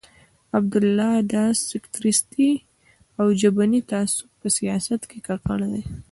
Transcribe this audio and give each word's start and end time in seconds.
عبدالله 0.57 1.13
د 1.31 1.33
سکتریستي 1.69 2.51
او 3.19 3.25
ژبني 3.41 3.79
تعصب 3.91 4.27
په 4.39 4.47
سیاست 4.57 5.01
کې 5.09 5.19
ککړ 5.27 5.59
دی. 5.71 5.83